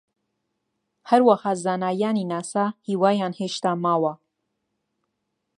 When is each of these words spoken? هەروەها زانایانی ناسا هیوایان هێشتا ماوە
هەروەها 1.09 1.51
زانایانی 1.63 2.29
ناسا 2.31 2.65
هیوایان 2.87 3.33
هێشتا 3.39 3.71
ماوە 3.83 4.13